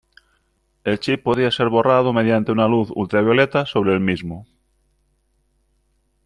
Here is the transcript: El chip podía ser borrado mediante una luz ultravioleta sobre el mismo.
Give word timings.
El 0.83 0.99
chip 0.99 1.21
podía 1.21 1.51
ser 1.51 1.69
borrado 1.69 2.11
mediante 2.11 2.51
una 2.51 2.67
luz 2.67 2.89
ultravioleta 2.95 3.67
sobre 3.67 3.93
el 3.93 3.99
mismo. 3.99 4.47